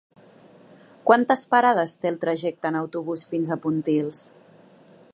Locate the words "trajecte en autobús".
2.25-3.27